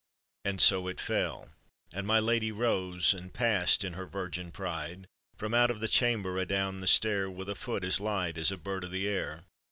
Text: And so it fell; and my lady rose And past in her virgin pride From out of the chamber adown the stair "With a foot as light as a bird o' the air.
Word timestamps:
And 0.43 0.59
so 0.59 0.87
it 0.87 0.99
fell; 0.99 1.49
and 1.93 2.07
my 2.07 2.17
lady 2.17 2.51
rose 2.51 3.13
And 3.13 3.31
past 3.31 3.83
in 3.83 3.93
her 3.93 4.07
virgin 4.07 4.49
pride 4.51 5.05
From 5.37 5.53
out 5.53 5.69
of 5.69 5.79
the 5.79 5.87
chamber 5.87 6.39
adown 6.39 6.79
the 6.79 6.87
stair 6.87 7.29
"With 7.29 7.47
a 7.49 7.53
foot 7.53 7.83
as 7.83 7.99
light 7.99 8.35
as 8.35 8.51
a 8.51 8.57
bird 8.57 8.83
o' 8.83 8.87
the 8.89 9.07
air. 9.07 9.43